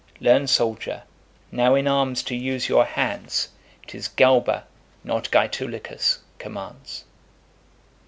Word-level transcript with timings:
Learn, 0.19 0.47
soldier, 0.47 1.03
now 1.51 1.75
in 1.75 1.87
arms 1.87 2.23
to 2.23 2.35
use 2.35 2.67
your 2.67 2.85
hands, 2.85 3.49
'Tis 3.85 4.07
Galba, 4.07 4.65
not 5.03 5.29
Gaetulicus, 5.29 6.17
commands. 6.39 7.03